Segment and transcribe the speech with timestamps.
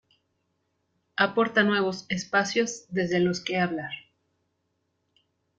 [1.15, 3.91] aporta nuevos espacios desde los que hablar